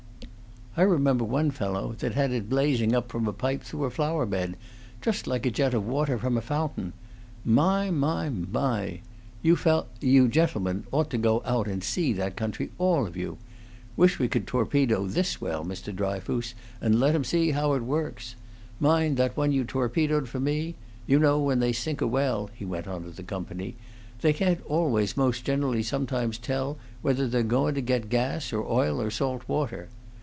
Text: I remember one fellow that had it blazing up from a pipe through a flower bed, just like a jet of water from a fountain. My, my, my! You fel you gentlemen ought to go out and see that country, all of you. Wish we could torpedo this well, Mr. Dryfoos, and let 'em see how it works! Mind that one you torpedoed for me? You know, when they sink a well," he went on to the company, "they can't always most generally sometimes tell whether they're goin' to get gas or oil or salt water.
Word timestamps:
I 0.77 0.83
remember 0.83 1.25
one 1.25 1.51
fellow 1.51 1.95
that 1.99 2.13
had 2.13 2.31
it 2.31 2.47
blazing 2.49 2.95
up 2.95 3.11
from 3.11 3.27
a 3.27 3.33
pipe 3.33 3.61
through 3.61 3.83
a 3.83 3.89
flower 3.89 4.25
bed, 4.25 4.55
just 5.01 5.27
like 5.27 5.45
a 5.45 5.51
jet 5.51 5.73
of 5.73 5.85
water 5.85 6.17
from 6.17 6.37
a 6.37 6.41
fountain. 6.41 6.93
My, 7.43 7.91
my, 7.91 8.29
my! 8.29 9.01
You 9.41 9.57
fel 9.57 9.87
you 9.99 10.29
gentlemen 10.29 10.85
ought 10.93 11.09
to 11.09 11.17
go 11.17 11.41
out 11.43 11.67
and 11.67 11.83
see 11.83 12.13
that 12.13 12.37
country, 12.37 12.71
all 12.77 13.05
of 13.05 13.17
you. 13.17 13.37
Wish 13.97 14.17
we 14.17 14.29
could 14.29 14.47
torpedo 14.47 15.07
this 15.07 15.41
well, 15.41 15.65
Mr. 15.65 15.93
Dryfoos, 15.93 16.53
and 16.79 17.01
let 17.01 17.15
'em 17.15 17.25
see 17.25 17.51
how 17.51 17.73
it 17.73 17.83
works! 17.83 18.35
Mind 18.79 19.17
that 19.17 19.35
one 19.35 19.51
you 19.51 19.65
torpedoed 19.65 20.29
for 20.29 20.39
me? 20.39 20.75
You 21.05 21.19
know, 21.19 21.37
when 21.37 21.59
they 21.59 21.73
sink 21.73 21.99
a 21.99 22.07
well," 22.07 22.49
he 22.55 22.63
went 22.63 22.87
on 22.87 23.03
to 23.03 23.11
the 23.11 23.23
company, 23.23 23.75
"they 24.21 24.31
can't 24.31 24.65
always 24.65 25.17
most 25.17 25.43
generally 25.43 25.83
sometimes 25.83 26.37
tell 26.37 26.77
whether 27.01 27.27
they're 27.27 27.43
goin' 27.43 27.75
to 27.75 27.81
get 27.81 28.07
gas 28.07 28.53
or 28.53 28.63
oil 28.63 29.01
or 29.01 29.11
salt 29.11 29.41
water. 29.49 29.89